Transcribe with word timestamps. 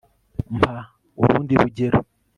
mpa 0.57 0.73
urundi 1.21 1.53
rugero 1.61 1.97